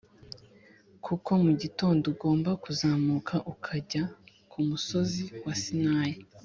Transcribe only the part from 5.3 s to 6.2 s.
wa Sinayi